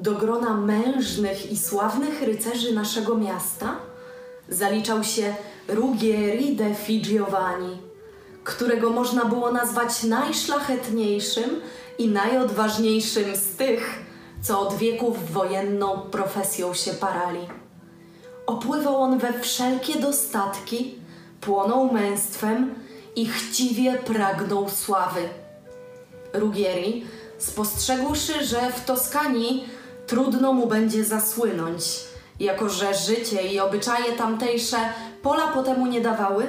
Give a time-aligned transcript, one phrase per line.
[0.00, 3.76] Do grona mężnych i sławnych rycerzy naszego miasta
[4.48, 5.34] zaliczał się
[5.68, 7.78] Ruggieri de Figiovani,
[8.44, 11.60] którego można było nazwać najszlachetniejszym
[11.98, 14.04] i najodważniejszym z tych,
[14.42, 17.48] co od wieków wojenną profesją się parali.
[18.46, 20.94] Opływał on we wszelkie dostatki,
[21.40, 22.74] płonął męstwem
[23.16, 25.28] i chciwie pragnął sławy.
[26.32, 27.04] Ruggieri,
[27.38, 29.79] spostrzegłszy, że w Toskanii
[30.10, 31.84] trudno mu będzie zasłynąć,
[32.40, 34.76] jako że życie i obyczaje tamtejsze
[35.22, 36.46] pola potemu nie dawały,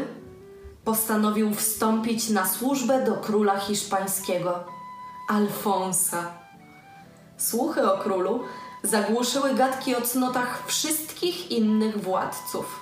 [0.84, 4.64] postanowił wstąpić na służbę do króla hiszpańskiego,
[5.30, 6.32] Alfonsa.
[7.38, 8.44] Słuchy o królu
[8.84, 12.80] zagłuszyły gadki o cnotach wszystkich innych władców.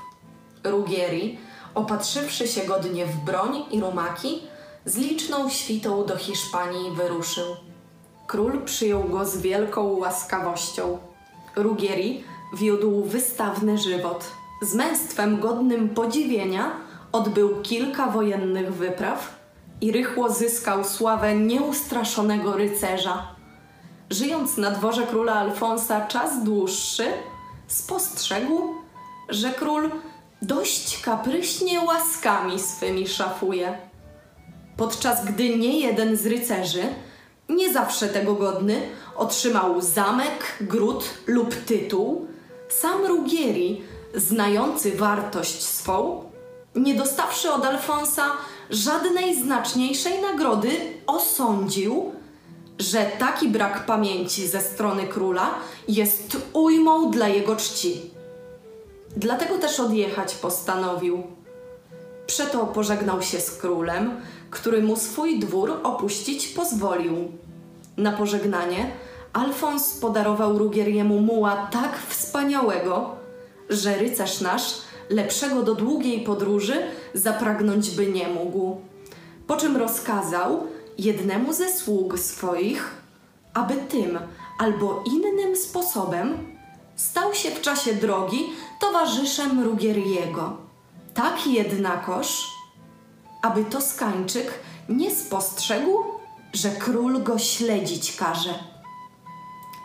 [0.63, 1.39] Ruggieri,
[1.75, 4.41] opatrzywszy się godnie w broń i rumaki,
[4.85, 7.68] z liczną świtą do Hiszpanii wyruszył.
[8.29, 10.97] Król przyjął go z wielką łaskawością.
[11.55, 12.23] Ruggieri
[12.57, 14.31] wiódł wystawny żywot.
[14.61, 16.71] Z męstwem godnym podziwienia
[17.11, 19.39] odbył kilka wojennych wypraw
[19.81, 23.35] i rychło zyskał sławę nieustraszonego rycerza.
[24.09, 27.05] Żyjąc na dworze króla Alfonsa czas dłuższy,
[27.67, 28.61] spostrzegł,
[29.29, 29.91] że król
[30.41, 33.77] dość kapryśnie łaskami swymi szafuje.
[34.77, 36.83] Podczas gdy nie jeden z rycerzy,
[37.49, 38.81] nie zawsze tego godny,
[39.15, 42.27] otrzymał zamek, gród lub tytuł,
[42.69, 43.81] sam Ruggieri,
[44.15, 46.23] znający wartość swą,
[46.75, 48.25] nie dostawszy od Alfonsa
[48.69, 50.69] żadnej znaczniejszej nagrody,
[51.07, 52.11] osądził,
[52.79, 55.49] że taki brak pamięci ze strony króla
[55.87, 58.01] jest ujmą dla jego czci.
[59.17, 61.23] Dlatego też odjechać postanowił.
[62.27, 67.31] Przeto pożegnał się z królem, który mu swój dwór opuścić pozwolił.
[67.97, 68.91] Na pożegnanie
[69.33, 73.15] Alfons podarował Rugieriemu muła tak wspaniałego,
[73.69, 74.73] że rycerz nasz
[75.09, 76.81] lepszego do długiej podróży
[77.13, 78.77] zapragnąć by nie mógł.
[79.47, 82.95] Po czym rozkazał jednemu ze sług swoich,
[83.53, 84.19] aby tym
[84.59, 86.37] albo innym sposobem
[86.95, 88.39] stał się w czasie drogi
[88.81, 90.57] towarzyszem Rugieriego.
[91.13, 92.58] Tak jednakoż,
[93.41, 96.03] aby Toskańczyk nie spostrzegł,
[96.53, 98.53] że król go śledzić każe.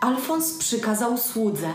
[0.00, 1.72] Alfons przykazał słudze,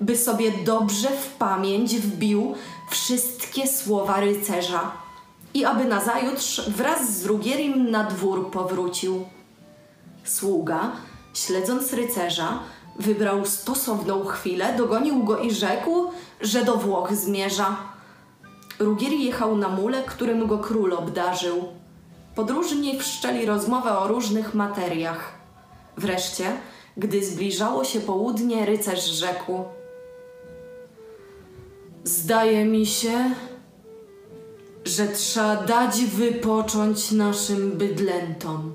[0.00, 2.54] by sobie dobrze w pamięć wbił
[2.90, 4.92] wszystkie słowa rycerza
[5.54, 9.24] i aby nazajutrz wraz z Rugierim na dwór powrócił.
[10.24, 10.92] Sługa,
[11.34, 12.58] śledząc rycerza,
[12.98, 17.93] wybrał stosowną chwilę, dogonił go i rzekł, że do Włoch zmierza.
[18.78, 21.64] Rugieri jechał na mule, którym go król obdarzył.
[22.34, 25.32] Podróżni wszczęli rozmowę o różnych materiach.
[25.96, 26.44] Wreszcie,
[26.96, 29.64] gdy zbliżało się południe, rycerz rzekł:
[32.04, 33.30] Zdaje mi się,
[34.84, 38.74] że trzeba dać wypocząć naszym bydlętom.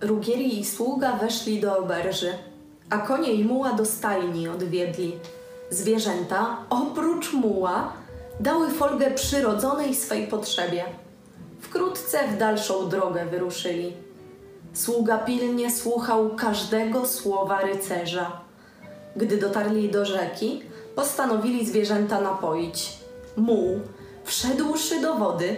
[0.00, 2.32] Rugieri i sługa weszli do oberży,
[2.90, 5.12] a konie i muła do stajni odwiedli.
[5.70, 7.92] Zwierzęta, oprócz muła,
[8.40, 10.84] dały folgę przyrodzonej swej potrzebie.
[11.60, 13.92] Wkrótce w dalszą drogę wyruszyli.
[14.72, 18.40] Sługa pilnie słuchał każdego słowa rycerza.
[19.16, 20.62] Gdy dotarli do rzeki,
[20.94, 22.92] postanowili zwierzęta napoić.
[23.36, 23.80] Muł,
[24.24, 25.56] wszedłszy do wody,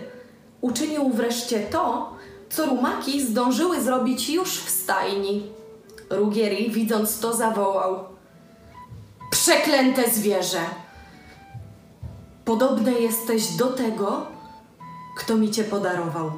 [0.61, 2.13] uczynił wreszcie to,
[2.51, 5.53] co rumaki zdążyły zrobić już w stajni.
[6.11, 8.05] Rugieri, widząc to, zawołał:
[9.31, 10.61] Przeklęte zwierzę!
[12.47, 14.27] Podobny jesteś do tego,
[15.17, 16.33] kto mi cię podarował.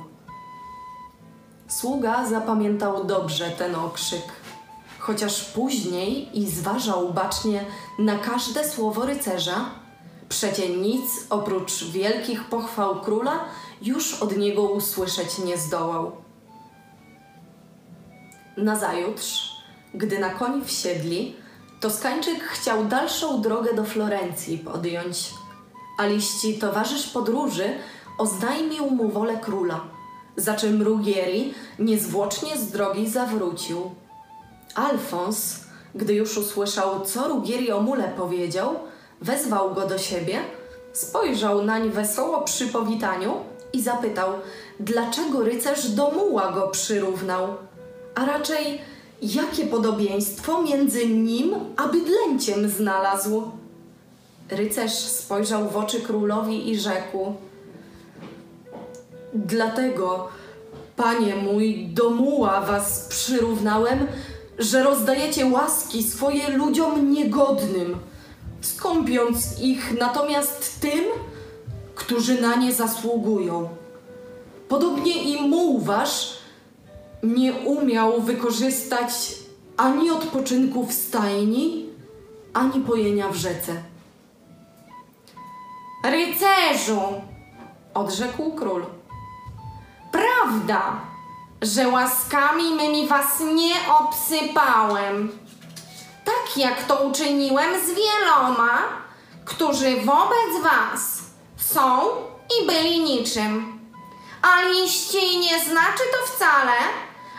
[1.68, 4.22] Sługa zapamiętał dobrze ten okrzyk,
[4.98, 7.64] chociaż później i zważał bacznie
[7.98, 9.70] na każde słowo rycerza,
[10.28, 13.44] przecie nic oprócz wielkich pochwał króla
[13.82, 16.12] już od niego usłyszeć nie zdołał.
[18.56, 19.52] Nazajutrz,
[19.94, 21.36] gdy na koń wsiedli,
[21.80, 25.30] Toskańczyk chciał dalszą drogę do Florencji podjąć,
[25.98, 27.64] a liści towarzysz podróży
[28.18, 29.80] oznajmił mu wolę króla,
[30.36, 33.90] za czym Rugieri niezwłocznie z drogi zawrócił.
[34.74, 35.60] Alfons,
[35.94, 38.74] gdy już usłyszał, co Rugieri o mule powiedział,
[39.20, 40.38] wezwał go do siebie,
[40.92, 43.34] spojrzał nań wesoło przy powitaniu
[43.72, 44.32] i zapytał,
[44.80, 47.48] dlaczego rycerz do muła go przyrównał,
[48.14, 48.80] a raczej
[49.22, 53.42] jakie podobieństwo między nim a bydlęciem znalazł.
[54.50, 57.34] Rycerz spojrzał w oczy królowi i rzekł:
[59.34, 60.28] Dlatego,
[60.96, 64.06] panie mój, do muła was przyrównałem,
[64.58, 67.96] że rozdajecie łaski swoje ludziom niegodnym,
[68.60, 71.04] skąpiąc ich natomiast tym,
[71.94, 73.68] którzy na nie zasługują.
[74.68, 76.38] Podobnie i muł wasz
[77.22, 79.34] nie umiał wykorzystać
[79.76, 81.86] ani odpoczynku w stajni,
[82.52, 83.72] ani pojenia w rzece.
[86.04, 87.00] Rycerzu,
[87.94, 88.86] Odrzekł król.
[90.12, 90.92] prawda,
[91.62, 95.38] że łaskami mymi was nie obsypałem.
[96.24, 98.78] Tak jak to uczyniłem z wieloma,
[99.44, 101.20] którzy wobec was
[101.56, 102.00] są
[102.60, 103.78] i byli niczym.
[104.42, 106.72] A liści nie znaczy to wcale,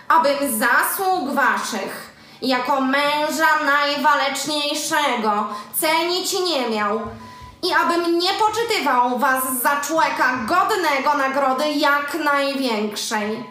[0.08, 2.10] abym zasług waszych
[2.42, 5.48] jako męża najwaleczniejszego
[5.80, 7.02] cenić nie miał
[7.64, 13.44] i abym nie poczytywał was za człowieka godnego nagrody jak największej.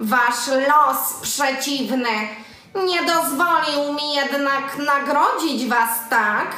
[0.00, 2.28] Wasz los przeciwny
[2.74, 6.56] nie dozwolił mi jednak nagrodzić was tak,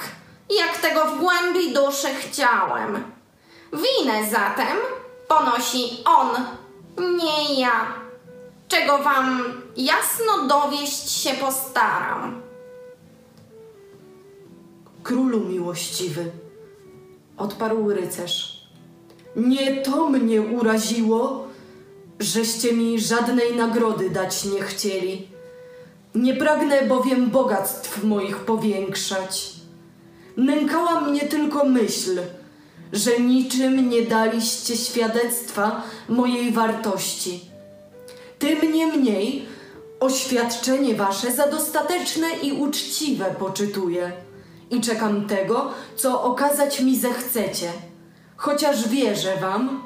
[0.59, 3.05] jak tego w głębi duszy chciałem.
[3.73, 4.77] Winę zatem
[5.29, 6.29] ponosi on,
[7.17, 7.87] nie ja,
[8.69, 9.45] czego wam
[9.77, 12.43] jasno dowieść się postaram.
[15.03, 16.31] Królu miłościwy,
[17.39, 18.59] odparł rycerz.
[19.37, 21.49] Nie to mnie uraziło,
[22.21, 25.29] żeście mi żadnej nagrody dać nie chcieli.
[26.15, 29.53] Nie pragnę bowiem bogactw moich powiększać.
[30.37, 32.21] Nękała mnie tylko myśl,
[32.93, 37.41] że niczym nie daliście świadectwa mojej wartości.
[38.39, 39.47] Tym niemniej
[40.01, 44.13] oświadczenie wasze za dostateczne i uczciwe poczytuję
[44.71, 47.73] i czekam tego, co okazać mi zechcecie,
[48.37, 49.83] chociaż wierzę wam,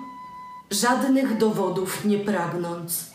[0.70, 3.10] żadnych dowodów nie pragnąc.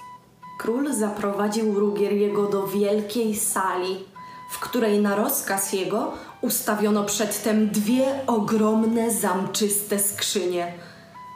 [0.60, 4.06] Król zaprowadził Rugieriego do wielkiej sali,
[4.52, 6.12] w której na rozkaz jego
[6.42, 10.74] ustawiono przedtem dwie ogromne zamczyste skrzynie.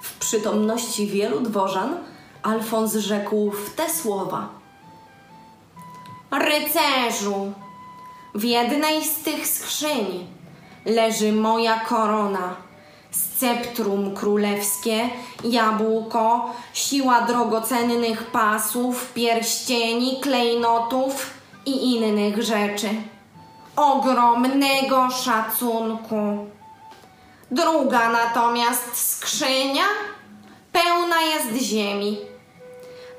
[0.03, 1.97] W przytomności wielu dworzan
[2.43, 4.49] Alfons rzekł w te słowa.
[6.31, 7.53] Rycerzu,
[8.35, 10.27] w jednej z tych skrzyń
[10.85, 12.55] leży moja korona,
[13.11, 15.09] sceptrum królewskie,
[15.43, 21.29] jabłko, siła drogocennych pasów, pierścieni, klejnotów
[21.65, 22.89] i innych rzeczy.
[23.75, 26.47] Ogromnego szacunku.
[27.51, 29.83] Druga natomiast skrzynia
[30.71, 32.17] pełna jest ziemi.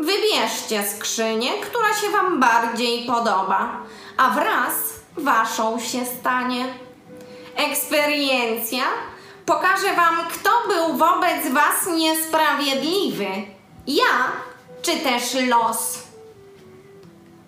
[0.01, 3.77] Wybierzcie skrzynię, która się Wam bardziej podoba,
[4.17, 6.65] a wraz Waszą się stanie.
[7.57, 8.83] Eksperiencja
[9.47, 13.27] pokaże Wam, kto był wobec Was niesprawiedliwy.
[13.87, 14.33] Ja
[14.83, 15.99] czy też los.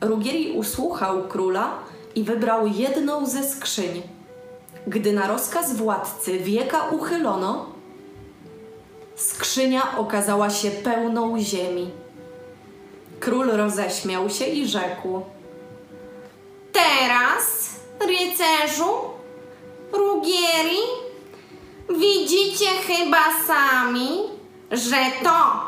[0.00, 1.78] Rugieri usłuchał króla
[2.14, 4.02] i wybrał jedną ze skrzyń.
[4.86, 7.66] Gdy na rozkaz władcy wieka uchylono,
[9.16, 11.90] skrzynia okazała się pełną ziemi.
[13.20, 15.22] Król roześmiał się i rzekł:
[16.74, 18.94] Teraz, rycerzu,
[19.92, 20.78] Rugieri,
[21.90, 24.08] widzicie chyba sami,
[24.70, 25.62] że to,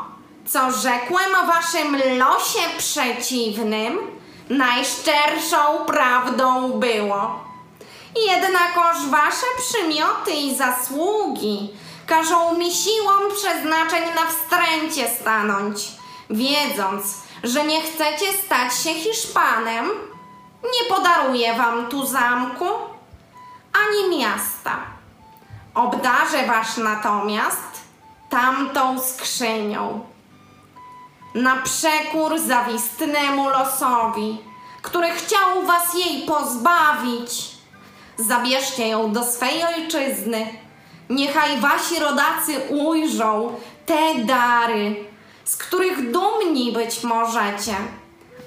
[0.45, 3.97] co rzekłem o waszym losie przeciwnym,
[4.49, 7.39] najszczerszą prawdą było.
[8.27, 11.69] Jednakoż wasze przymioty i zasługi
[12.07, 15.87] każą mi siłą przeznaczeń na wstręcie stanąć,
[16.29, 17.03] wiedząc,
[17.43, 19.89] że nie chcecie stać się Hiszpanem,
[20.63, 22.65] nie podaruję wam tu zamku
[23.73, 24.77] ani miasta.
[25.73, 27.81] Obdarzę was natomiast
[28.29, 30.05] tamtą skrzynią.
[31.35, 34.37] Na przekór zawistnemu losowi,
[34.81, 37.51] który chciał was jej pozbawić,
[38.17, 40.47] zabierzcie ją do swej ojczyzny.
[41.09, 45.05] Niechaj wasi rodacy ujrzą te dary,
[45.43, 47.75] z których dumni być możecie,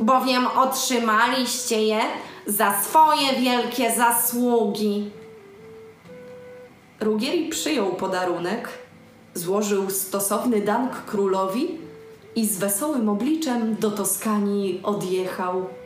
[0.01, 2.01] bowiem otrzymaliście je
[2.47, 5.11] za swoje wielkie zasługi.
[7.01, 8.69] Rugieri przyjął podarunek,
[9.35, 11.79] złożył stosowny dank królowi
[12.37, 15.80] i z wesołym obliczem do Toskanii odjechał.